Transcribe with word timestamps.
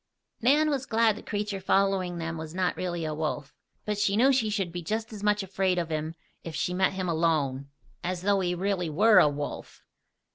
Nan 0.41 0.71
was 0.71 0.87
glad 0.87 1.15
the 1.15 1.21
creature 1.21 1.61
following 1.61 2.17
them 2.17 2.35
was 2.35 2.55
not 2.55 2.75
really 2.75 3.05
a 3.05 3.13
wolf; 3.13 3.53
but 3.85 3.99
she 3.99 4.17
knew 4.17 4.33
she 4.33 4.49
should 4.49 4.71
be 4.71 4.81
just 4.81 5.13
as 5.13 5.21
much 5.21 5.43
afraid 5.43 5.77
of 5.77 5.89
him 5.89 6.15
if 6.43 6.55
she 6.55 6.73
met 6.73 6.93
him 6.93 7.07
alone, 7.07 7.69
as 8.03 8.23
though 8.23 8.39
he 8.39 8.55
really 8.55 8.89
were 8.89 9.19
a 9.19 9.29
wolf. 9.29 9.83